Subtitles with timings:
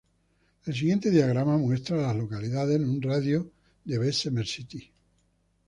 [0.65, 3.43] El siguiente diagrama muestra a las localidades en un radio
[3.85, 4.91] de de Bessemer City.